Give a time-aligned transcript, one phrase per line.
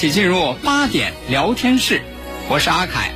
[0.00, 2.00] 请进入八点聊天室，
[2.48, 3.10] 我是阿凯，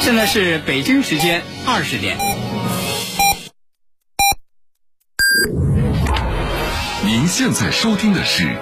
[0.00, 2.16] 现在是北京时间二十点。
[7.04, 8.56] 您现在收听的是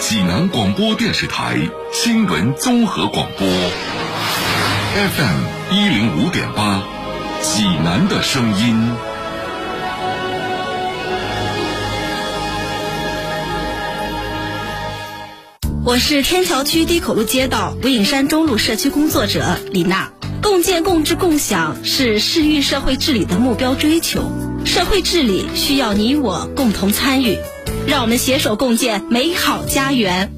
[0.00, 1.56] 济南广播电视台
[1.92, 3.46] 新闻综合广播
[4.96, 6.82] ，FM 一零五点八，
[7.42, 9.11] 济南的声音。
[15.84, 20.12] 我是天桥区低口路街道吴影山中路社区工作者李娜。
[20.40, 24.30] 共建共治共享是市域社会治理的目标追求，
[24.64, 27.36] 社会治理需要你我共同参与，
[27.86, 30.32] 让我们携手共建美好家园。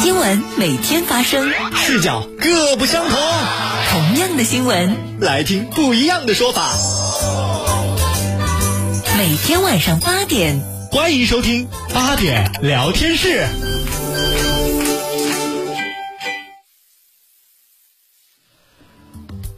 [0.00, 3.18] 新闻每天发生，视角各不相同，
[3.90, 6.70] 同样的新闻，来听不一样的说法。
[9.16, 13.46] 每天晚上八点，欢迎收听八点聊天室。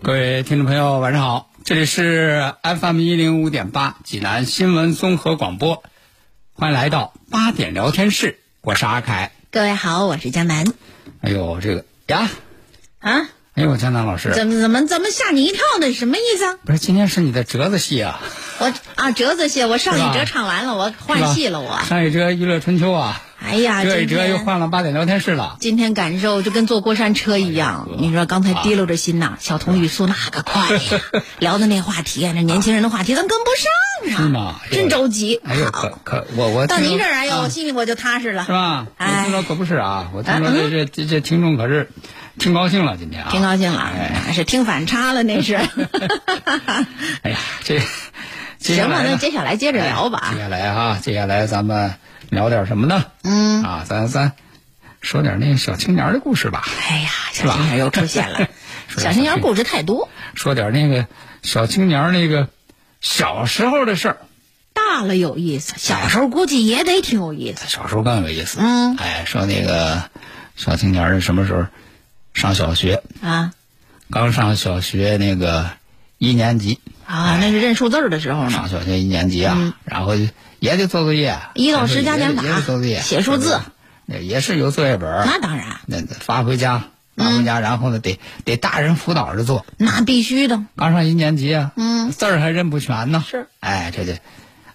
[0.02, 5.84] 各位听众朋友，晚上好，这里是 FM 一零五点八济南新闻综合广播，
[6.52, 9.32] 欢迎来到八点聊天室，我是阿凯。
[9.50, 10.66] 各位好，我是江南。
[11.20, 12.28] 哎呦，这个呀，
[12.98, 15.92] 啊，哎呦，江南老师，怎么怎么怎么吓你一跳呢？
[15.92, 16.56] 什么意思啊？
[16.64, 18.20] 不是今天是你的折子戏啊？
[18.60, 21.80] 我啊，折子戏，我上一折唱完了，我换戏了，我。
[21.88, 25.56] 上一折娱乐春秋啊，哎呀，这一折又换了八点聊天室了。
[25.60, 31.00] 今天感受就跟坐过山车一样，你说刚才提溜着心呐，小童语速那个快呀，
[31.40, 35.40] 聊的那话题啊，这年轻人的话题咱跟不上啊，是吗真着急。
[35.44, 38.52] 哎呦，可可我我到您这儿哎呦，啊我心里我就踏实了是。
[38.52, 38.86] 吧？
[38.96, 41.90] 我哎听说可不是啊，我听说这这这听众可是
[42.38, 45.56] 挺高兴了，今天啊，挺高兴了，哎那是听反差了，那是。
[47.22, 47.80] 哎呀，这
[48.58, 50.40] 行吧，那接下来接着聊吧接。
[50.40, 51.94] 下来哈，接下来咱们
[52.28, 53.04] 聊点什么呢？
[53.22, 54.32] 嗯，啊，咱咱
[55.00, 58.48] 说点那个小青年的故事吧，哎呀，小青年又出现了，
[58.96, 61.06] 小青年故事太多，说点那个
[61.42, 62.48] 小青年那个
[63.00, 64.16] 小时候的事儿。
[64.72, 67.66] 大了有意思，小时候估计也得挺有意思。
[67.66, 68.58] 小时候更有意思。
[68.60, 70.10] 嗯哎，说那个
[70.56, 71.66] 小青年是什么时候
[72.40, 73.02] 上小学？
[73.20, 73.52] 啊。
[74.10, 75.70] 刚上小学那个
[76.16, 78.50] 一年级，啊，那是认数字的时候呢。
[78.50, 78.68] 上。
[78.70, 80.26] 小学一年级啊，然后就
[80.58, 83.60] 也得做作业，一到十加减法也得做作业，写数字，
[84.06, 86.84] 那也是有作业本那当然，那得发回家，
[87.14, 89.66] 发回家，然后呢得得大人辅导着做。
[89.76, 90.64] 那必须的。
[90.76, 92.10] 刚上一年级啊，嗯。
[92.10, 93.22] 字儿还认不全呢。
[93.28, 94.14] 是，哎，这就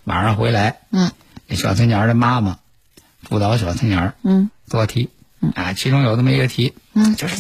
[0.04, 1.12] 晚上回来，嗯。
[1.50, 2.60] 这小青年儿的妈妈
[3.22, 4.50] 辅导小青年儿嗯。
[4.66, 5.10] 做题，
[5.56, 7.36] 啊，其中有这么一个题，嗯就是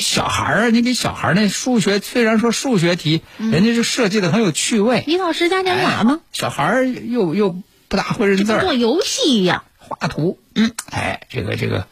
[0.00, 6.20] 小孩儿啊，你给小孩儿那数学，虽然说数学题，人家就设计的很有趣味，李老师加减法吗？
[6.22, 7.50] 哎小孩儿又又
[7.88, 11.86] 不大会认字儿，跟做游戏一样画图，嗯，哎，这个这个，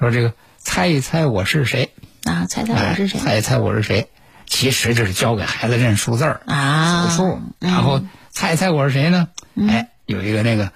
[0.00, 1.90] 说这个猜一猜我是谁，
[2.24, 2.46] 啊！
[2.48, 4.08] 猜猜我是谁哎猜一猜我是谁，
[4.46, 6.40] 其实就是教给孩子认数字儿。
[6.46, 7.08] 啊？
[7.10, 9.28] 数数，然后猜一猜我是谁呢？
[9.68, 10.72] 哎，有一个那个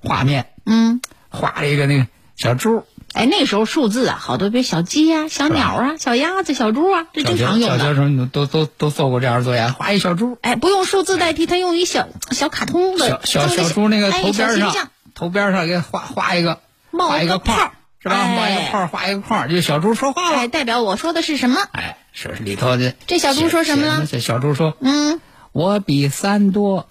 [0.00, 1.00] 画面，嗯，
[1.30, 2.06] 画了一个那个
[2.36, 7.78] 小猪，哎，那时候数字啊，好多比如小鸡啊、小鸟啊、小鸭子、小猪啊，这经常用的。
[7.78, 16.60] 小学生你都都都做过这样的作业，画一小猪，哎，不用数字代替，他用一小小卡通的小小小猪那个哎头边上头边上给画画一个，
[16.90, 18.14] 冒画一个泡，是吧？
[18.16, 20.48] 哎画一个框，画一个框，就小猪说话哎，了。
[20.48, 21.60] 代表我说的是什么？
[21.72, 25.20] 哎，是里头的这小猪说什么了这小猪说嗯
[25.52, 26.86] ，：“我比三多，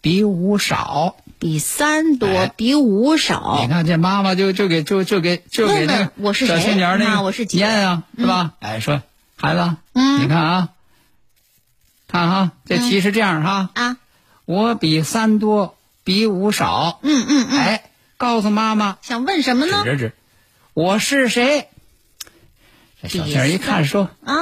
[0.00, 2.52] 比五少。”比三多，哎。
[2.56, 3.58] 比五少。
[3.60, 3.66] 你。
[3.66, 6.56] 看这妈妈就就给就就给就给那个我是谁？
[6.56, 8.52] 小青年那个妈我是几念啊，是吧？
[8.60, 9.02] 哎，说
[9.34, 10.22] 孩子，嗯。
[10.22, 10.68] 你看啊，
[12.06, 13.96] 看哈，这题是这样哈，啊，
[14.44, 19.82] 我比三多，比五少，嗯嗯嗯，哎，告诉妈妈，想问什么呢？
[19.82, 20.12] 指着指，
[20.74, 21.66] 我是谁？
[23.02, 24.36] 这小青儿一看说，啊，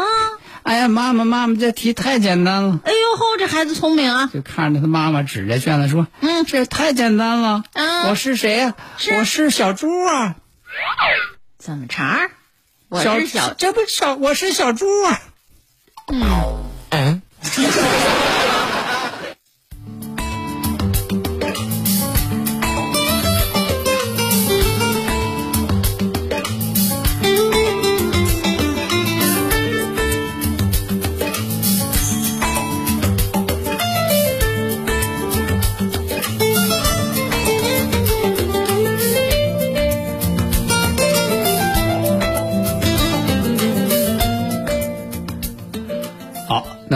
[0.70, 2.78] 哎呀，妈妈妈妈，这题太简单了。
[2.84, 4.30] 哎呦吼，这孩子聪明啊！
[4.32, 7.64] 就看着他妈妈指着卷子说：“嗯这太简单了。
[7.72, 10.36] 嗯我是谁呀、是我是小猪啊。
[11.58, 12.30] 怎么茬？
[12.88, 15.20] 我小是小，这不小，我是小猪啊。
[16.06, 16.60] 嗯，好，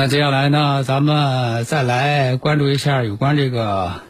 [0.05, 4.03] 那接下来呢，咱们再来关注一下有关这个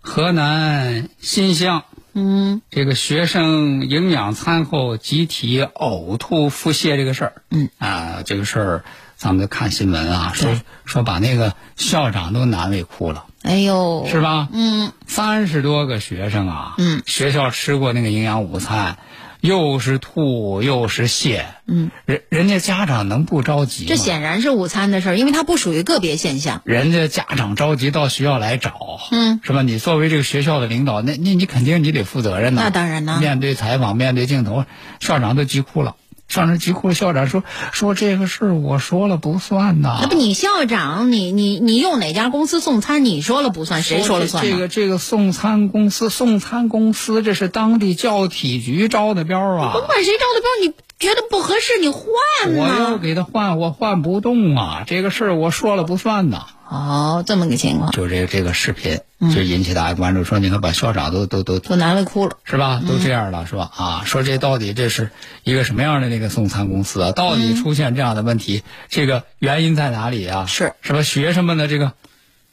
[0.00, 1.84] 河南新乡，
[2.14, 2.62] 嗯。
[2.70, 7.68] 这个学生营养餐后集体呕吐腹泻这个事儿，嗯。
[7.76, 8.84] 啊，这个事儿
[9.18, 14.48] 咱们看新闻啊，说说把那个校长都难为哭了，哎呦，是吧？
[14.50, 14.90] 嗯。
[15.06, 17.02] 三十多个学生啊，嗯。
[17.04, 18.96] 学校吃过那个营养午餐，
[19.40, 23.88] 又是吐又是泻，嗯，人人家家长能不着急吗？
[23.88, 26.60] 这显然是午餐的事儿，因为它不属于个别现象。
[26.64, 29.62] 人家家长着急到学校来找，嗯，是吧？
[29.62, 32.62] 你作为这个学校的领导，那那你肯定你得负责任呐。
[32.64, 34.64] 那当然呐面对采访，面对镜头，
[35.00, 35.96] 校长都急哭了。
[36.30, 37.42] 校长急哭了，校长说
[37.72, 39.98] 说这个事儿我说了不算呐。
[40.00, 44.50] 那不你校长，你你你用哪家公司送餐，你说了不算，谁说了算呢？
[44.50, 49.72] 这个这个送餐公司，送餐公司这是当地教体局招的标啊。
[49.74, 52.06] 甭管谁招的标，你觉得不合适，你换
[52.54, 52.96] 我要。
[52.98, 54.84] 给他换，我换不动啊！
[54.86, 56.46] 这个事儿我说了不算呐。
[56.70, 62.36] 哦，这么个情况，就这个这个视频，嗯就引起大家关注，说你看把校长都都都都难为哭了。
[62.44, 62.80] 是吧？
[62.86, 63.70] 都这样了，是吧？
[63.76, 65.10] 啊，说这到底这是
[65.42, 67.10] 一个什么样的那个送餐公司啊？
[67.10, 70.46] 到底出现这样的问题，这个原因在哪里啊？
[70.46, 71.02] 是是吧？
[71.02, 71.92] 学生们的这个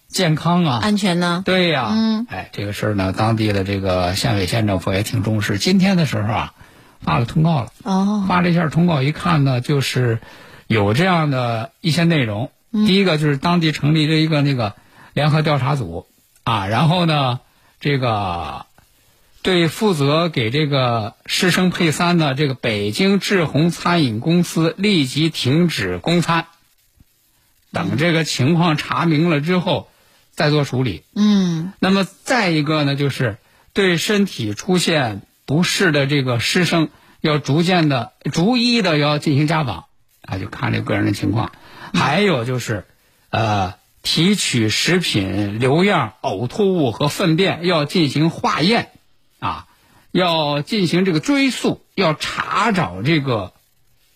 [0.08, 1.44] 健康啊，安全呢？
[1.46, 5.60] 对呀，嗯哎，这个事儿呢，当地的这个县委县政府也挺重视。
[5.60, 6.54] 今天的时候啊，
[7.02, 10.18] 发了通告了，哦，发了一下通告，一看呢，就是
[10.66, 12.50] 有这样的一些内容。
[12.72, 14.76] 第一个就是当地成立了一个那个
[15.14, 16.06] 联合调查组
[16.44, 17.40] 啊，然后呢，
[17.80, 18.66] 这个
[19.42, 26.48] 对负责给这个师生配餐的这个北京志宏餐饮公司立即停止供餐，
[27.72, 29.90] 等这个情况查明了之后
[30.32, 31.04] 再做处理。
[31.16, 33.38] 嗯那么再一个呢，就是
[33.74, 36.90] 对身体出现不适的这个师生，
[37.22, 39.86] 要逐渐的、逐一的要进行家访，
[40.22, 41.52] 啊，就看这个人的情况。
[41.94, 42.86] 还有就是，
[43.30, 48.92] 呃，提取食品留样、呕吐物和粪便要进行化验，
[49.40, 49.68] 啊，
[50.12, 53.54] 要进行这个追溯，要查找这个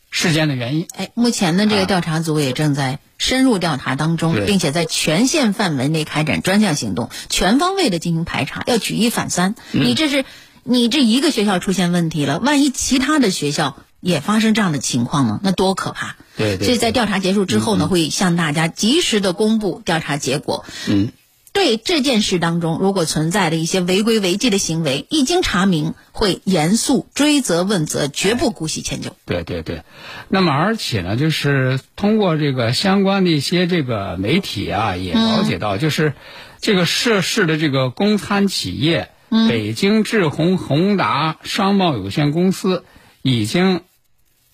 [0.10, 0.88] 事件的原因。
[0.96, 9.56] 哎，目前呢，这个调查组也正在深入调查当中，对并且在全县范围内开展专项行动，全方位的进行排查，要举一反三。
[9.72, 10.26] 你这是，
[10.64, 15.40] 你这一个学校出现问题了，万一其他的学校也发生这样的情况呢？
[15.44, 16.16] 那多可怕！
[16.36, 20.66] 对对所以在调查结束之后呢，会向大家及时的公布调查结果。
[20.90, 21.12] 嗯，
[21.54, 29.16] 对这件事当中，如果存在的一些违规违纪的行为，一经查明，会严肃追责问责，绝不姑息迁就。
[29.26, 29.84] 对对对，
[30.30, 36.14] 那么而且呢，就是通过这个相关的一些这个媒体啊，也了解到，就是
[36.60, 39.12] 这个涉事的这个公餐企业、
[39.48, 42.84] 北京智宏宏达商贸有限公司
[43.22, 43.82] 已经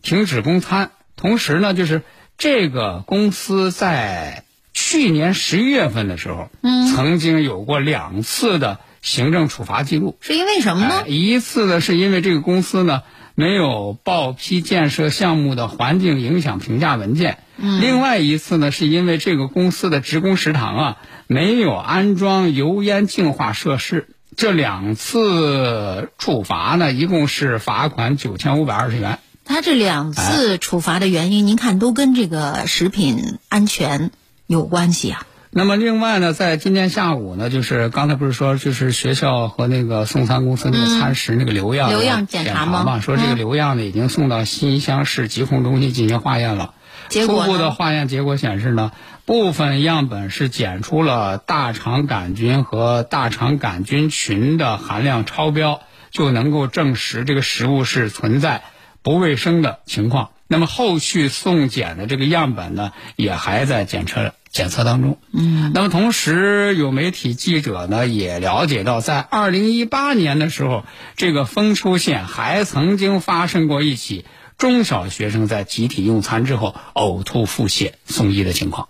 [0.07, 2.01] 停止供餐，同时呢，就是
[2.37, 10.17] 这个公司在去年十一月份的时候，嗯，曾经有过两次的行政处罚记录。
[10.21, 11.07] 是因为什么呢哎？
[11.09, 13.03] 一次呢，是因为这个公司呢
[13.35, 17.39] 没有报批建设项目的环境影响评价文件。
[17.57, 17.81] 嗯。
[17.81, 24.07] 另外一次呢，是因为这个公司的职工食堂啊没有安装油烟净化设施。
[24.37, 29.19] 这两次处罚呢，一共是罚款九千五百二十元。
[29.47, 34.11] 他这两次处罚的原因，您看都跟这个食品安全
[34.45, 35.25] 有关系啊。
[35.49, 46.73] 那么另外呢，在今天下午呢，就是刚才不是说，就是学校和那个送餐公司那个餐食那个留样、留样检检查吗嘛，说这个嗯留样呢已经送到新乡市疾控中心进行化验了。
[47.07, 47.71] 结果初步的？
[47.71, 48.91] 化验结果显示呢，
[49.25, 55.79] 部分样本是检出了大肠杆菌和大肠杆菌群的含量超标，
[56.11, 58.63] 就能够证实这个食物是存在
[59.07, 60.31] 不卫生的情况。
[60.49, 65.17] 那么后续送检的这个样本呢，也还在检测检测当中。
[65.31, 70.83] 嗯，那么同时有媒体记者呢也了解到，在二零一八年的时候，
[71.15, 74.25] 这个丰丘县还曾经发生过一起
[74.57, 78.89] 中小学生在集体用餐之后呕吐腹泻送医的情况。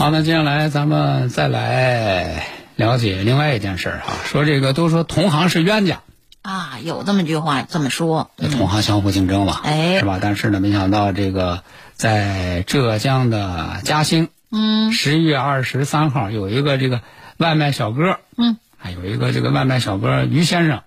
[0.00, 6.00] 好，那接下来咱们再来了解另外一件事儿哈，说这个都说同行是冤家，
[6.40, 8.30] 啊，有这么句话这么说。
[8.38, 10.18] 这同行相互竞争嘛，哎是吧？
[10.18, 17.02] 但是呢，没想到这个在浙江的嘉兴，嗯十一月二十三号有一个这个
[17.36, 20.80] 外卖小哥，嗯，还有一个这个外卖小哥于先生，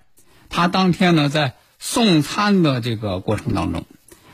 [0.49, 3.85] 他当天呢在送餐的这个过程当中，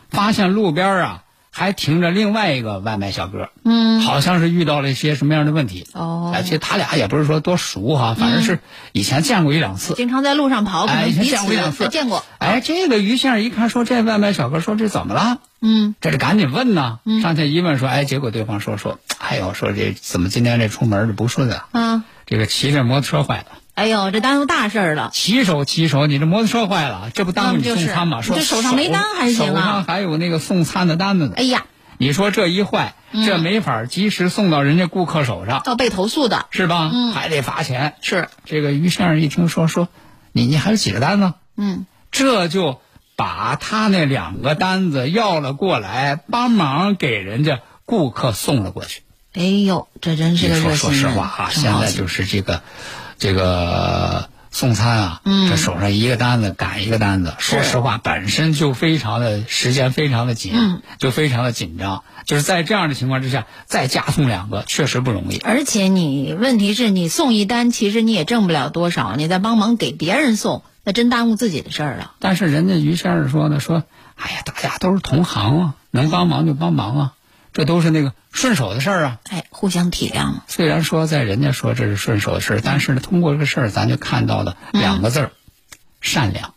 [0.10, 1.24] 发现路边啊
[1.60, 5.86] 还停着另外一个外卖小哥，嗯，好像是遇到了一些什么样的问题。
[5.92, 8.60] 哦哎，其实他俩也不是说多熟哈，反正是
[8.94, 9.94] 以前见过一两次。
[9.96, 12.24] 经常在路上跑，可哎，以前见过一两次，见过。
[12.38, 15.40] 哎，这个于先生一看说这外卖小哥说这怎么了？
[15.60, 21.68] 嗯这得赶紧问呐，上前一问说，哎，结果对方说说，哎呦，说这怎么今天这出门这不顺啊？
[21.74, 25.10] 啊，这个骑着摩托车坏了，哎呦，这耽误大事儿了。
[25.14, 28.22] 骑手骑手，你这摩托车坏了，这不耽误你嗯就是送餐吗？
[28.22, 31.34] 说这手上没单还行啊手上还有那个送餐的单子呢。
[31.38, 31.66] 哎呀，
[31.98, 32.94] 你说这一坏，
[33.26, 36.48] 这没法及时送到人家顾客手上，要被投诉的。
[36.50, 36.90] 是吧？
[36.94, 37.96] 嗯还得罚钱。
[38.02, 39.88] 是，这个于先生一听说说，
[40.34, 41.36] 你你还有几个单呢？
[41.56, 42.82] 嗯，这就
[43.16, 49.04] 把他那两个单子要了过来，帮忙给人家顾客送了过去。
[49.34, 51.00] 哎呦，这真是你说个热心人。
[51.02, 52.62] 说实话啊，现在就是这个
[53.20, 62.04] 这个送餐啊，嗯这手上一个单子赶一个单子，说实话，本身就非常的时间非常的紧，嗯就非常的紧张。
[62.26, 65.38] 就是在这样的情况之下，再加送两个，确实不容易。
[65.40, 72.14] 而且你问题是你送一单，其实你也挣不了多少，你再帮忙给别人送，那真耽误自己的事儿了。
[72.20, 73.84] 但是人家于先生说呢，说，
[74.16, 77.14] 哎呀，大家都是同行啊，能帮忙就帮忙啊，
[77.52, 79.20] 这都是那个顺手的事儿啊。
[79.30, 80.44] 哎，互相体谅嘛。
[80.48, 85.32] 虽然说在人家说这是顺手的事儿，但是呢，通过这个事儿，咱就看到了两个字儿：
[86.02, 86.54] 善良。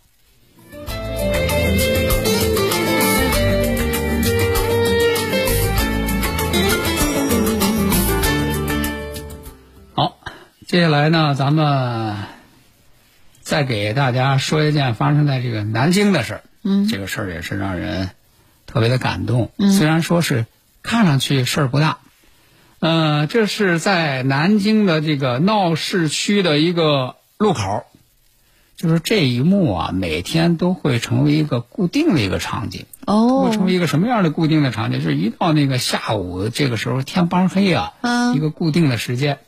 [9.95, 10.19] 好，
[10.67, 12.17] 接下来呢，咱们
[13.41, 16.43] 再给大家说一件发生在这个南京的事儿。
[16.65, 18.11] 嗯这个事儿也是让人
[18.67, 19.51] 特别的感动。
[19.77, 20.47] 虽然说是
[20.83, 21.99] 看上去事儿不大，
[22.81, 27.85] 呃，这是在南京的这个闹市区的一个路口，
[28.77, 32.87] 就是这一幕啊，每天都会成为一个固定的一个场景。
[33.07, 33.45] 哦。
[33.45, 34.99] 会成为一个什么样的固定的场景？
[34.99, 38.35] 就是一到那个下午这个时候天帮黑啊，嗯。
[38.35, 39.39] 一个固定的时间，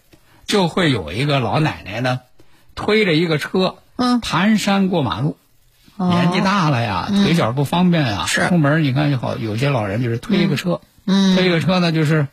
[0.46, 2.20] 就会有一个老奶奶呢，
[2.76, 4.20] 推着一个车，嗯。
[4.20, 5.36] 蹒跚过马路。
[5.96, 6.10] 哦。
[6.10, 8.48] 年纪大了呀，腿脚不方便呀，是。
[8.48, 12.28] 出门你看就好有些老人就是推一个车，嗯推一个车呢就是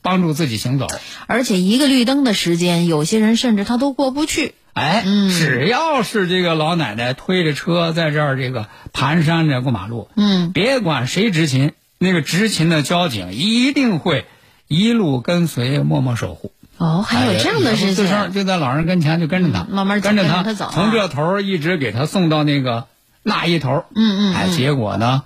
[0.00, 0.86] 帮助自己行走。
[1.26, 4.54] 而且一个绿灯的时间，有些人甚至他都过不去。
[4.74, 14.24] 哎，嗯只要是这个老奶奶推着车在这儿这个蹒跚着过马路，嗯，别管谁执勤，那个执勤的交警一定会
[14.68, 16.52] 一路跟随，默默守护。
[16.78, 18.08] 哦，还有这样的事情。
[18.08, 22.86] 声就在老人跟前就跟着他，嗯慢慢跟着他，跟着他走啊从这头一直给他送到那个
[23.22, 23.84] 那一头儿。
[23.94, 25.22] 嗯嗯哎，结果呢，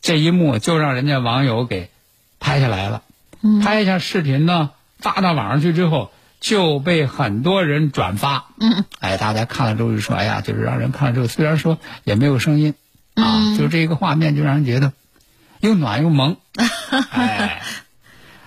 [0.00, 1.90] 这一幕就让人家网友给
[2.40, 3.02] 拍下来了。
[3.40, 8.46] 嗯拍下视频呢，发到网上去之后，就被很多人转发。
[8.58, 12.74] 嗯，哎，大家看了之后就说：“哎呀，就是让人看了之后，虽然说也没有声音，
[13.14, 14.92] 嗯啊，就这个画面就让人觉得
[15.60, 16.36] 又暖又萌。
[17.10, 17.62] 哎，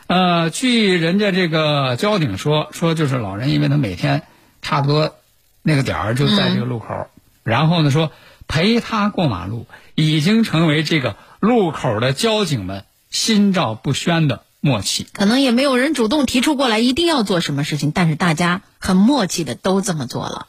[0.08, 4.24] 呃，据人家这个交警说，说就是老人，因为他每天
[4.62, 5.16] 差不多
[5.62, 7.08] 那个点儿就在这个路口，
[7.44, 8.12] 然后呢说
[8.50, 15.08] 陪他过马路，已经成为这个路口的交警们心照不宣的默契。
[15.12, 20.46] 可能也没有人主动提出过来一定要做什么事情，但是大家很默契的都这么做了。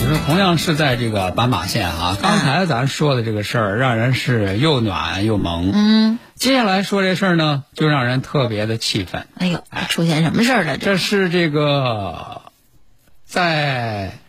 [0.00, 5.72] 你说同样是在这个斑马线啊，刚才咱说的这个事儿，让人是又暖又萌。
[5.74, 9.26] 嗯，接下来说这事儿呢，就让人特别的气愤。
[9.36, 10.78] 哎呦，出现什么事儿了？
[10.78, 12.42] 这这是这个
[13.26, 14.20] 在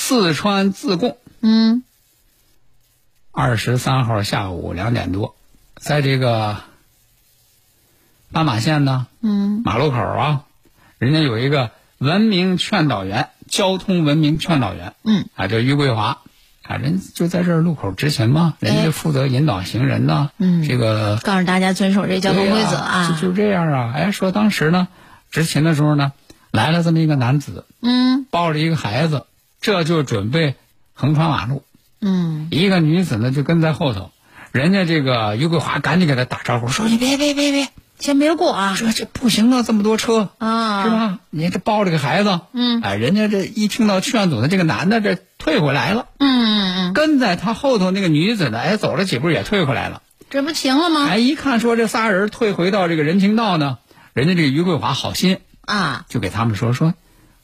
[0.00, 1.18] 四川自贡。
[1.42, 1.84] 嗯。
[3.30, 5.36] 二十三号下午两点多，
[5.76, 6.56] 在这个
[8.32, 9.60] 斑马线呢嗯。
[9.62, 10.44] 马路口啊，
[10.98, 16.22] 人家有一个文明劝导员，交通文明劝导员，嗯，啊，叫于桂华，
[16.62, 20.66] 啊，人就在这儿路口执勤嘛，人家就负责引导行人呢，嗯。
[20.66, 23.08] 这个告诉大家遵守这交通规则对啊。
[23.20, 23.92] 就就这样啊。
[23.94, 24.88] 哎，说当时呢，
[25.30, 26.12] 执勤的时候呢，
[26.50, 28.24] 来了这么一个男子，嗯。
[28.30, 29.26] 抱着一个孩子，
[29.60, 30.54] 这就准备
[30.94, 31.62] 横穿马路。
[32.00, 34.10] 嗯一个女子呢就跟在后头，
[34.52, 40.30] 人家这个于桂华赶紧给他打招呼，说你别别别别，先别过啊这这不行啊，这么多车。
[40.38, 40.84] 啊！
[40.84, 40.88] 是？
[40.88, 41.18] 吧？
[41.28, 50.00] 你这抱着个孩子，嗯哎，人家这一听到劝阻的这个男的，这退回来了，嗯嗯嗯，跟在他后头那个女子呢，哎，走了几步也退回来了，
[50.30, 51.06] 这不行了吗？
[51.06, 53.76] 哎，一看说这仨人退回到这个人行道呢，
[54.14, 56.94] 人家这个于桂华好心，啊，就给他们说说，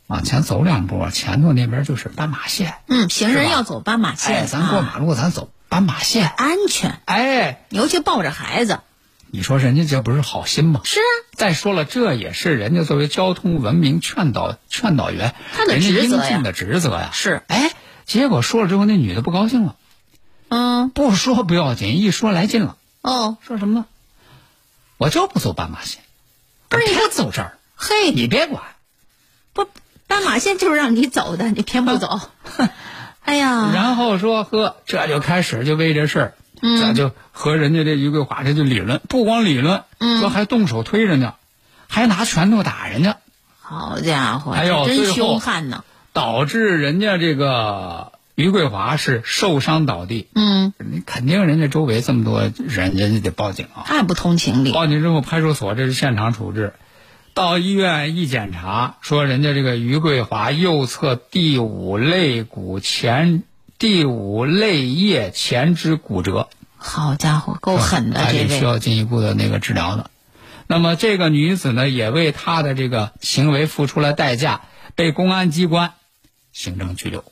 [0.07, 8.81] 往前走两步，前头那边就是斑马线，嗯，行人要走斑马线，哎，咱过啊马路咱走斑马线，安全，哎，尤其抱着孩子。
[9.29, 10.81] 你说人家这不是好心吗？
[10.85, 17.11] 是啊，再说了，这也是人家作为交通文明劝导劝导员，他的人家职责呀应尽的职责呀。
[17.13, 17.73] 是，哎，
[18.05, 19.75] 结果说了之后，那女的不高兴了，
[20.49, 23.87] 嗯，不说不要紧，一说来劲了，哦，说什么呢？
[24.99, 26.01] 我就不走斑马线，
[26.69, 28.63] 不是你偏走这儿，嘿，你别管。
[30.07, 32.21] 不，斑马线就是让你走的，你偏不走。
[33.23, 39.83] 哎呀，然后说呵，这就开始就为这事儿，这就和人家这于桂华这就理论，不光理论，
[40.21, 41.35] 说还动手推人家，
[41.89, 43.17] 还拿拳头打人家，
[43.61, 45.83] 好家伙，哎呦真凶悍呢。
[46.13, 50.29] 导致人家这个于桂华是受伤倒地。
[50.35, 53.85] 嗯，你肯定人家周围这么多人，人家得报警啊！
[53.85, 54.73] 太不通情理。
[54.73, 56.73] 报警之后，派出所这是现场处置。
[57.37, 63.43] 到医院一检查，说人家这个于桂华右侧第五肋骨前
[63.79, 68.65] 第五肋叶前肢骨折，好家伙，够狠的这还得需。
[68.65, 70.11] 要进一步的那个治疗的。
[70.67, 74.63] 那么这个女子呢，也为她的这个行为付出了代价，
[74.95, 75.93] 被公安机关
[76.55, 77.23] 行政拘留。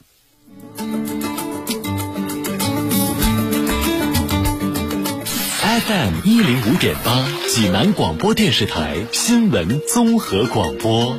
[5.87, 11.19] FM 一零五点八，济南广播电视台新闻综合广播。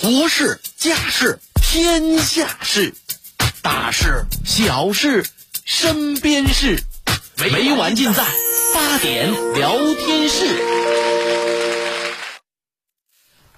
[0.00, 2.94] 国事、家事、天下事，
[3.62, 5.26] 大事、小事、
[5.64, 6.78] 身边事，
[7.36, 8.22] 没完尽在
[8.72, 10.46] 八点聊天室。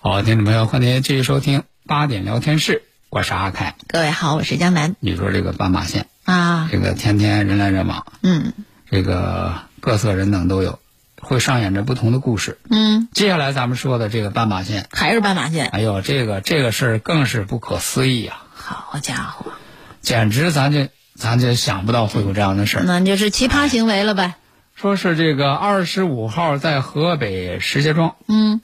[0.01, 3.77] 好，听众朋友，欢迎继续收听八点聊天室，我是阿凯。
[3.87, 6.69] 各位好，我是江南你说这个斑马线，啊。
[6.71, 8.53] 这个天天人来人往，嗯
[8.91, 10.79] 这个各色人等都有，
[11.21, 12.59] 会上演着不同的故事。
[12.71, 15.67] 嗯，接下来咱们说的这个斑马线，还是斑马线。
[15.69, 18.45] 哎呦，这个这个事儿更是不可思议啊！
[18.55, 19.53] 好家伙，
[20.01, 22.85] 简直咱就咱就想不到会有这样的事儿。
[22.85, 24.35] 那就是奇葩行为了呗。
[24.75, 28.61] 说是这个二十五号在河北石家庄，嗯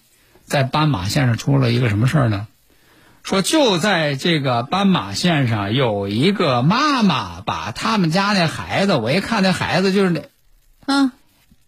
[0.47, 2.47] 在斑马线上出了一个什么事儿呢？
[3.25, 10.21] 说就在这个斑马线上，有一个妈妈把他们家那孩子，我一看那孩子就是那
[10.87, 11.11] 嗯，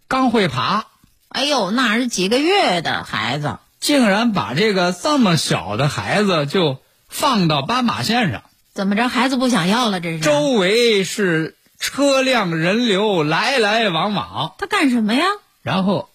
[0.07, 0.85] 刚会爬，
[1.29, 6.77] 哎呦，那是几个月的孩子，竟然把这个这么小的孩子就
[7.09, 8.43] 放到斑马线上，
[8.75, 9.09] 怎么着？
[9.09, 9.99] 孩子不想要了？
[9.99, 15.25] 这是周围是车辆人流来来往往，他干什么呀？
[15.63, 16.07] 然后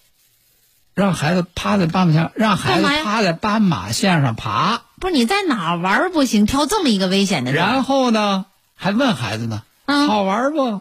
[0.94, 7.50] 让孩子趴在斑马线，让孩子趴在斑马线上爬，不是你在哪玩不行，挑这么一个危险的。
[7.50, 10.80] 然后呢还问孩子呢，嗯好玩不？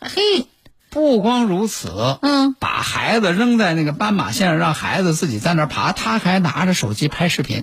[0.00, 0.48] 嘿，
[0.90, 7.62] 不光如此，嗯，把孩子扔在那个斑马线上，让孩子自己在那儿爬，他还拿着手机拍视频，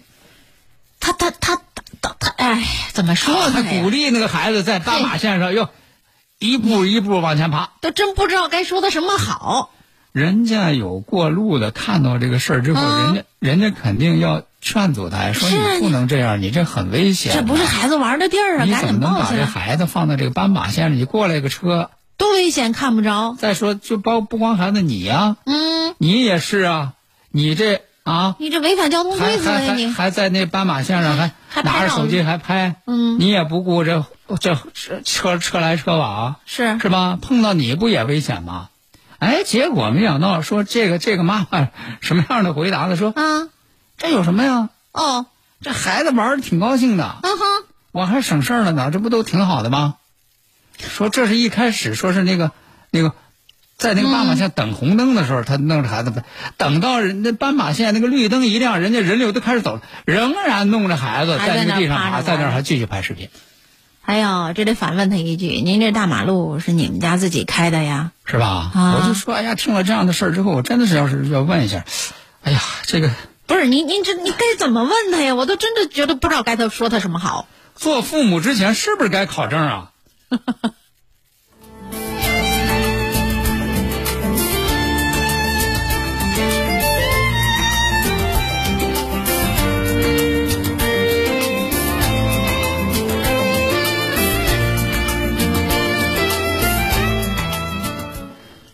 [1.01, 1.59] 他他他
[1.99, 3.51] 他他，哎，怎么说呢？
[3.53, 5.67] 他鼓励那个孩子在斑马线上哟
[6.39, 7.71] 一步一步往前爬。
[7.81, 9.73] 都真不知道该说他什么好。
[10.13, 17.34] 人家有过路的看到这个事儿之后，嗯人家人家肯定要劝阻他，说你不能这样，你这很危险。
[17.34, 20.97] 这不是孩子玩的地儿啊，你赶怎么能把这紧抱起来，孩子放到这个斑马线上？
[20.97, 23.36] 你过来个车，多危险，看不着。
[23.38, 26.93] 再说就包不光孩子你呀、嗯，你也是啊，
[27.30, 34.06] 你这啊你这违反交通规则呀，你还在那斑马线上还还拿着手机还拍，嗯你也不顾这
[34.39, 37.19] 这这车车来车往，是是吧？
[37.21, 38.69] 碰到你不也危险吗？
[39.19, 41.69] 哎，结果没想到说这个这个妈妈
[42.02, 42.97] 什么样的回答呢？
[42.97, 43.47] 说啊，
[44.03, 44.67] 这有什么呀？
[44.91, 45.27] 哦，
[45.61, 47.43] 这孩子玩的挺高兴的，嗯哼，
[47.93, 49.95] 我还省事儿了呢，这不都挺好的吗？
[50.77, 52.51] 说这是一开始说是那个
[52.91, 53.13] 那个，
[53.77, 56.11] 在那个斑马线等红灯的时候，他弄着孩子，
[56.57, 63.29] 等到人家斑马线那个绿灯一亮，人家人流都开始走了，仍然弄着孩子在在那个地上爬，在那儿还继续拍视频，
[64.03, 68.11] 哎呦，这得反问他一句：您这大马路是你们家自己开的呀？
[68.25, 68.69] 是吧？
[68.75, 71.85] 啊我就说，哎呀，听了这样的事儿之后，我真的是要是要问一下，
[72.43, 73.09] 哎呀，这个
[73.45, 75.36] 不是您，您这你该怎么问他呀？
[75.36, 77.47] 我都真的觉得不知道该他说他什么好。
[77.75, 79.91] 做父母之前是不是该考证啊？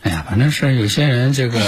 [0.02, 1.60] 哎呀，反正是有些人这个，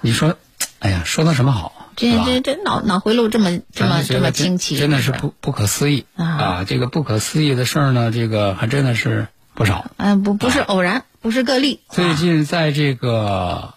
[0.00, 0.38] 你说，
[0.84, 1.90] 哎呀，说他什么好？
[1.96, 6.64] 这这这脑脑回路这么这么这么清奇，真的是不不可思议啊。
[6.64, 9.90] 这个不可思议的事儿呢，这个还真的是不少。
[9.96, 11.80] 嗯，不不是偶然，不是个例。
[11.88, 13.72] 最近在这个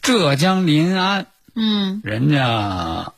[0.00, 2.00] 浙江临安，嗯。
[2.02, 3.12] 人家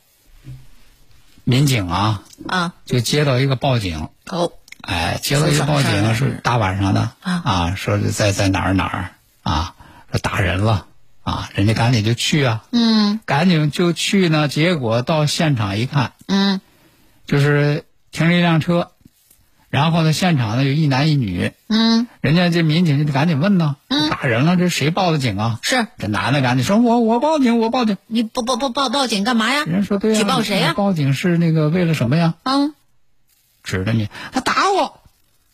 [1.45, 2.73] 民警啊啊。
[2.85, 4.51] 就接到一个报警，哦。
[4.81, 9.75] 哎，接到一个报警是大晚上的啊说是在在哪儿哪儿啊，
[10.11, 10.87] 说打人了
[11.23, 16.59] 啊，人家赶紧就去啊，嗯赶紧就去呢，结果到现场一看，嗯
[17.25, 18.91] 就是停了一辆车，
[19.69, 23.77] 然后呢，现场呢有一男一女，嗯，人家这民警就赶紧问呢，
[24.09, 25.59] 打人了，这谁报的警啊？
[25.61, 27.95] 是这男的赶紧说，我我报警，我报警。
[28.07, 29.63] 你报报报报报警干嘛呀？
[29.63, 32.33] 人家说对呀、举报谁呀你报警是那个为了什么呀？
[32.43, 32.73] 嗯，
[33.63, 34.99] 指着你，他打我。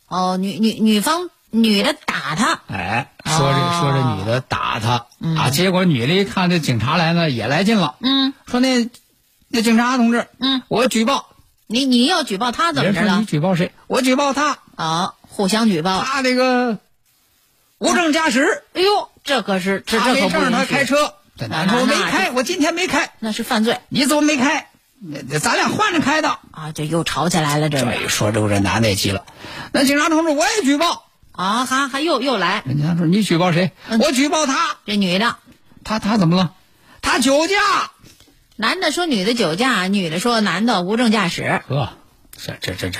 [0.08, 8.90] 哦，女女女方女的打他，哎，说这哦说这女的打他、啊，结果女的一看这警察来呢，也来劲了，嗯说那
[9.48, 11.26] 那警察同志，嗯，我举报。
[11.72, 13.26] 你你要举报他怎么着了你？
[13.26, 13.72] 举报谁？
[13.86, 16.04] 我举报他，哦，互相举报。
[16.04, 16.80] 他这个
[17.78, 21.14] 无证驾驶，哎呦，这可是这这可不他没证，他开车。
[21.38, 24.68] 这男说我没那那开，我今天没开，那是犯罪你怎么没开？
[25.00, 26.30] 那咱俩换着开的。
[26.52, 26.72] 啊！
[26.74, 29.24] 这又吵起来了，这是这一说，这这男的也急了。
[29.72, 31.06] 那警察同志，我也举报。
[31.39, 33.71] 啊，还还又又来人家说你举报谁？
[33.88, 34.75] 嗯我举报他。
[34.86, 35.38] 这女的，
[35.86, 36.52] 他他怎么了？
[37.02, 37.56] 他酒驾。
[38.58, 41.62] 男的说女的酒驾，女的说男的无证驾驶。
[41.69, 41.93] 呵，
[42.36, 42.99] 这这这这，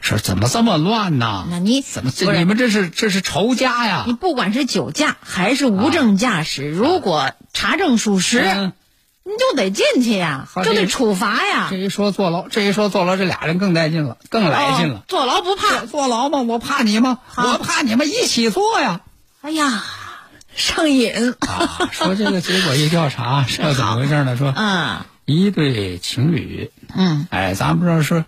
[0.00, 1.46] 说怎么这么乱呢？
[1.50, 4.14] 那你怎么这你们这是这是仇家呀你？
[4.14, 8.72] 不管是酒驾还是无证驾驶，如果查证属实，嗯
[9.26, 11.76] 你就得进去呀，就得处罚呀这。
[11.76, 15.02] 一说坐牢，这一说坐牢，这俩人更带劲了，更来劲了哦。
[15.08, 15.86] 坐牢不怕。
[15.86, 16.42] 坐牢吗？
[16.42, 17.18] 我怕你吗？
[17.36, 19.00] 我怕你们一起坐呀！
[19.40, 19.82] 哎呀，
[20.54, 21.34] 上瘾。
[21.40, 24.36] 啊，说这个结果一调查 是怎么回事呢？
[24.36, 28.26] 说嗯一对情侣，嗯哎，咱不知道是，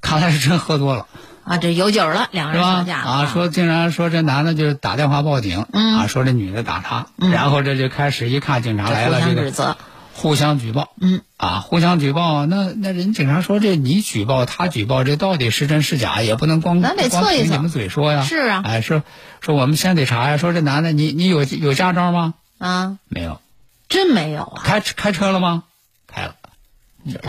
[0.00, 1.06] 看来是真喝多了，
[1.42, 2.82] 啊，这有酒了，两个人吵？
[2.84, 9.76] 架了啊，说竟然说这男的就打电话报警，嗯啊，说这女的打他，然后这就开始一看警察来了，互这个相指责。
[10.14, 18.22] 互相举报，嗯，啊，互相举报，那那人警察说这你举报他举报，这到底是真是假，也不能光咱得光测一测凭你们嘴说呀。
[18.22, 19.02] 是啊哎，说
[19.40, 22.34] 说我们先得查呀，说这男的你你有有驾照吗？
[22.58, 23.40] 啊，没有，
[23.88, 24.62] 真没有啊！
[24.64, 25.64] 开开车了吗？
[26.06, 26.34] 开了，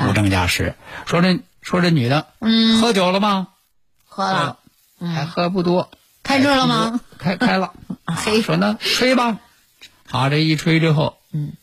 [0.08, 0.76] 无证驾驶。
[1.06, 3.48] 说这说这女的，嗯，喝酒了吗？
[4.06, 4.58] 喝了，
[5.00, 5.90] 还喝不多。
[6.22, 7.00] 开车了吗？
[7.18, 7.74] 开开了。
[8.44, 9.40] 说那吹吧，
[10.08, 11.54] 好，这一吹之后，嗯，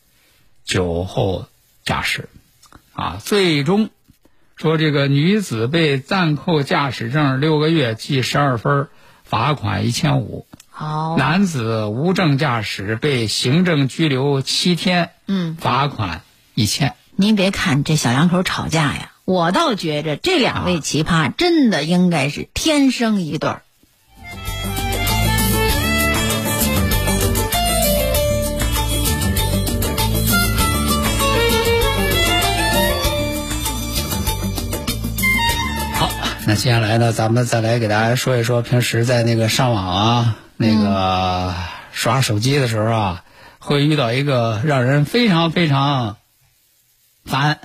[0.70, 1.46] 酒后
[1.84, 2.28] 驾驶，
[2.92, 3.90] 啊，最终
[4.54, 8.86] 说这个女子被暂扣驾驶证六个月，记十二分，
[9.24, 10.46] 罚款一千五。
[10.70, 16.22] 好，男子无证驾驶被行政拘留七天，嗯，罚款
[16.54, 16.94] 一千。
[17.16, 23.62] 您别看这小两口吵架呀，我倒觉着这两位奇葩真的应该是天生一对儿。
[36.50, 41.54] 那接下来呢，咱们再来给大家说一说，平时在那个上网啊，那个
[41.92, 43.24] 刷手机的时候啊，
[43.60, 46.16] 会遇到一个让人非常非常
[47.24, 47.60] 烦，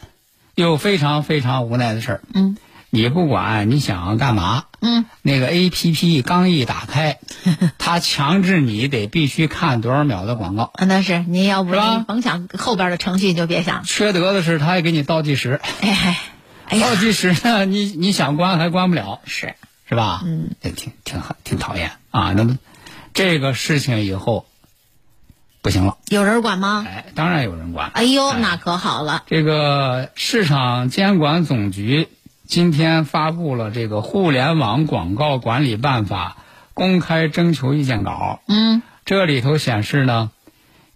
[0.54, 2.22] 又非常非常无奈的事儿。
[2.36, 2.58] 嗯，
[2.92, 7.18] 你不管你想干嘛，嗯，那个 A P P 刚一打开，
[7.80, 10.70] 它强制你得必须看多少秒的广告。
[10.76, 13.84] 啊，那是您要不是吧甭想后边的程序就别想。
[13.84, 16.20] 缺德的是，它还给你倒计时，哎
[16.70, 19.20] 倒，计时呢，你你想关还关不了。
[19.26, 19.56] 是，
[19.88, 20.22] 是吧？
[20.26, 22.34] 嗯，这挺挺很挺讨厌啊。
[22.34, 22.58] 那么
[23.14, 24.46] 这个事情以后
[25.62, 26.86] 不行了，有人管吗？
[26.88, 27.92] 哎，当然有人管。
[27.94, 29.24] 哎呦，那可好了。
[29.28, 32.10] 这个市场监管总局
[32.48, 36.38] 今天发布了这个《互联网广告管理办法》
[36.74, 38.42] 公开征求意见稿。
[38.48, 40.30] 嗯，这里头显示呢，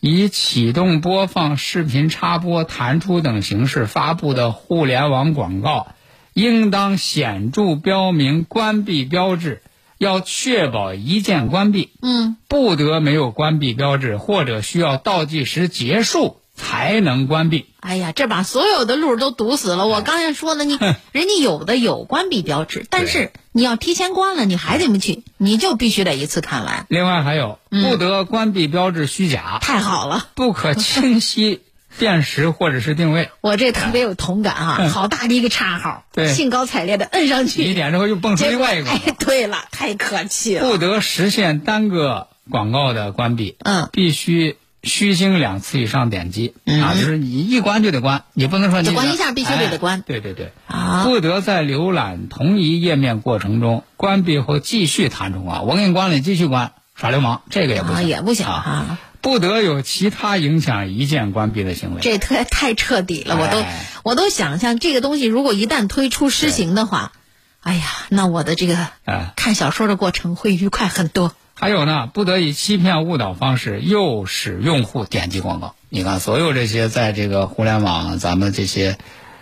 [0.02, 5.88] 以启动播放、视频插播、弹出等形式发布的互联网广告，
[6.34, 9.62] 应当显著标明关闭标志，
[9.98, 11.90] 要确保一键关闭。
[12.02, 17.66] 嗯，不得没有关闭标志，或者需要倒计时结束才能关闭。
[17.80, 19.88] 哎呀，这把所有的路都堵死了。
[19.88, 20.78] 我刚才说的，你
[21.12, 26.86] 人家有的有关闭标志，但是你要提前关了，你还得没去，你就必须得一次看完。
[26.90, 31.62] 另外还有，不得关闭标志虚假，太好了，不可清晰
[31.98, 33.30] 辨识或者是定位。
[33.42, 34.90] 我这特别有同感啊！
[34.90, 40.70] 好大的一个叉号，对兴高采烈的摁上去，你一点之后又蹦出另外一个，哎，对了，太可气了。
[40.70, 43.56] 不得实现单个广告的关闭。
[43.60, 46.82] 嗯必须虚惊两次以上点击、嗯。
[46.82, 50.00] 啊，就是你一关就得关，你不能说你关一下必须得得关。
[50.00, 51.04] 哎对对对，啊。
[51.04, 58.54] 不得在浏览同一页面过程中关闭后继续弹出啊，我给你关了，你继续关，耍流氓，这个也不行，啊，也不行啊。
[58.54, 62.02] 啊，不得有其他影响一键关闭的行为。
[62.02, 63.86] 这太太彻底了，我都哎。
[64.04, 67.12] 我都想象这个东西如果一旦推出施行的话，
[67.60, 69.34] 哎呀，那我的这个哎。
[69.36, 71.34] 看小说的过程会愉快很多。
[71.60, 75.76] 还有呢，不得以欺骗误导方式诱使用户点击广告。
[75.90, 78.98] 你看，所有这些在这个互联网咱们这些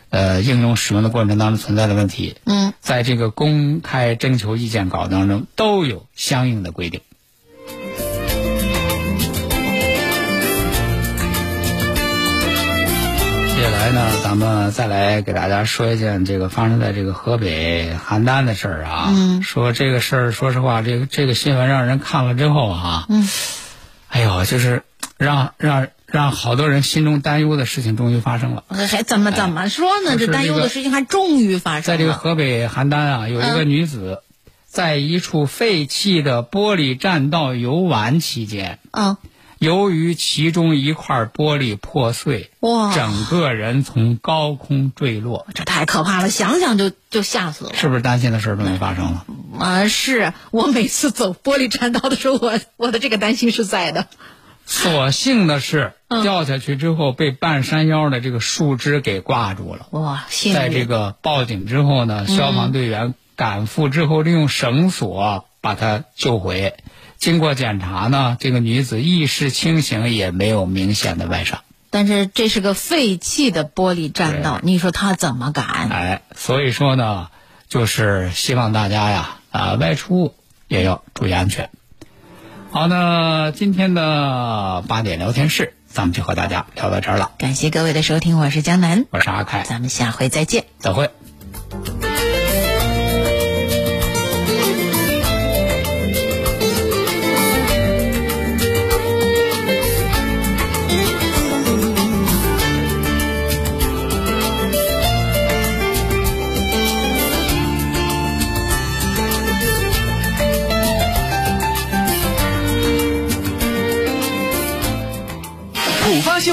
[0.10, 7.02] 呃应用使用的过程当中存在的问题，嗯，在这个公开征求意见稿当中都有相应的规定。
[13.58, 19.08] 接下来呢，咱们再来给大家说一件这个发生在这个河北邯郸的事儿啊。
[19.10, 23.28] 嗯说这个事儿，说实话，这个这个新闻让人看了之后啊，嗯，
[24.10, 24.84] 哎呦，就是
[25.18, 28.64] 让让让好多人心中担忧的事情终于发生了。
[28.70, 30.12] 还怎么怎么说呢？
[30.12, 31.82] 就是这担忧的事情还终于发生了。
[31.82, 34.22] 在这个河北邯郸啊，有一个嗯女子，
[34.68, 39.18] 在一处废弃的玻璃栈道游玩期间，嗯，
[39.60, 45.48] 由于其中一块玻璃破碎，哇整个人从高空坠落。
[45.54, 47.72] 这太可怕了，想想就就吓死了。
[47.74, 49.26] 是不是担心的事儿终于发生了？
[49.60, 54.08] 啊，是我每次走玻璃栈道的时候，我我的这个担心是在的。
[54.66, 59.88] 所幸的是，嗯掉下去之后被半山腰的这个树枝给挂住了。
[59.92, 60.86] 哇，幸在这。
[60.86, 66.76] 个报警之后呢，消防队员赶赴之后，利用绳索把他救回。
[67.18, 71.60] 经过检查呢，这个女子意识清醒，也没有明显的外伤。
[71.90, 75.90] 但是这是个废弃的玻璃栈道，你说她怎么敢？
[75.90, 77.30] 哎，所以说呢，
[77.70, 80.36] 就是希望大家呀，啊、外出
[80.68, 81.70] 也要注意安全。
[82.72, 87.32] 好，那今天的八点聊天室，咱们就和大家聊到这儿了。
[87.38, 90.66] 感谢各位的收听，我是江南，我是阿凯，咱们下回再见。
[90.80, 91.10] 再会。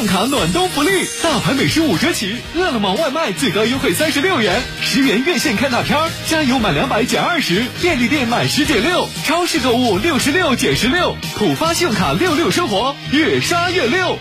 [0.06, 14.18] 卡暖冬福利，大牌美食五折起，饿了么外卖最高优惠三十六元，十元院线看大片儿，加油满两百减二十，便利店满十减六，超市购物六十六减十六，浦发信用卡六六生活，越刷越六。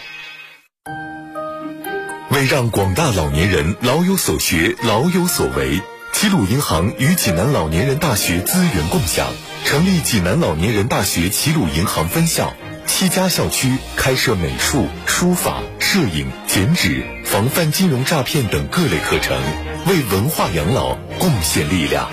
[2.29, 9.27] 为让广大老年人老有所学、老有所为，齐鲁银行与济南老年人大学资源共享，
[9.65, 12.53] 成立济南老年人大学齐鲁银行分校。
[12.85, 15.63] 七家校区开设美术、书法、
[15.93, 19.39] 摄影、剪纸、防范金融诈骗等各类课程，
[19.85, 22.09] 为文化养老贡献力量，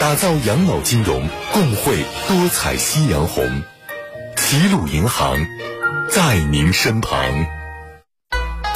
[0.00, 3.44] 打造养老金融共绘多彩夕阳红。
[4.36, 5.36] 齐鲁银行，
[6.08, 7.59] 在您身旁。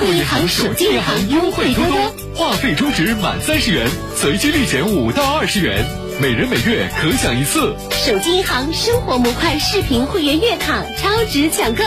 [0.00, 3.86] 中国银行手机银行优惠多多，话费充值满三十元，
[4.16, 5.84] 随机立减五到二十元，
[6.18, 7.76] 每人每月可享一次。
[7.90, 11.84] 手机银行生活模块视频会员月卡超值抢购，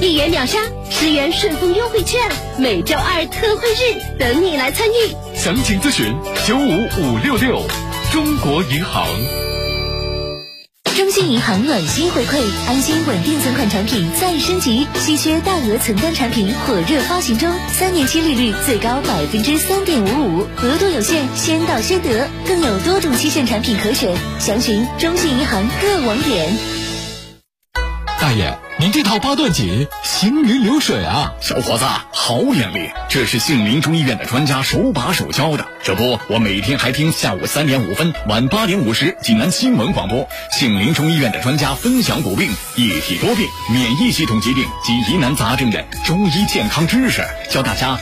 [0.00, 0.60] 一元秒杀，
[0.92, 2.20] 十元顺丰优惠券，
[2.56, 5.36] 每周二特惠日等你来参与。
[5.36, 6.14] 详情咨询
[6.46, 7.60] 九五五六六，
[8.12, 9.08] 中国银行。
[10.96, 26.56] 中信银行暖心回馈，安心稳定存款产品再升级，稀缺大额存单产品火热发行中，三年期利率最高百分之三点五五，额度有限，先到先得，更有多种期限产品可选，详询中信银行各网点。
[28.18, 31.32] 大爷，您这套八段锦行云流水啊！
[31.40, 35.66] 小伙子，好眼力，这是杏林中医院的专家手把手教的。
[35.82, 47.98] 这不，我每天还听下午三点五分、晚八点五十济南新闻广播，杏林中医院的专家分享骨病、一体多病、免疫系统疾病及疑难杂症的中医健康知识，教大家